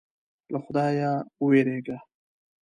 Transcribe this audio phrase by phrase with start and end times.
[0.51, 1.11] له خدایه
[1.45, 1.97] وېرېږه.